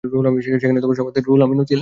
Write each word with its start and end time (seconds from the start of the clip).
সেখানে 0.61 0.79
সবার 0.81 1.07
সাথে 1.09 1.21
রুহুল 1.21 1.41
আমিনও 1.41 1.65
ছিলেন। 1.65 1.79